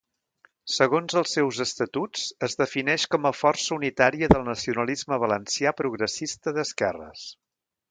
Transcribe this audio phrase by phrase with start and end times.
[0.75, 7.31] Segons els seus estatuts es defineix com a força unitària del nacionalisme valencià progressista d'esquerres.